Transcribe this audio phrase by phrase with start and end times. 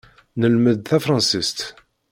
[0.41, 1.59] Nemled tafṛansist.